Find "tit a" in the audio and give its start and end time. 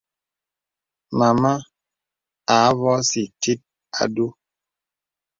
3.41-4.03